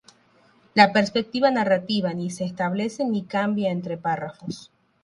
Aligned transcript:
La 0.73 0.91
perspectiva 0.93 1.51
narrativa 1.51 2.11
ni 2.15 2.31
se 2.31 2.43
establece 2.43 3.05
ni 3.05 3.23
cambia 3.25 3.69
entre 3.69 3.97
párrafos. 3.97 4.71